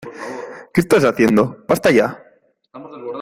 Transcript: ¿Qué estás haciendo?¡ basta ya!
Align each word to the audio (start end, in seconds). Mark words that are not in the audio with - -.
¿Qué 0.73 0.81
estás 0.81 1.03
haciendo?¡ 1.05 1.63
basta 1.69 1.91
ya! 1.91 2.23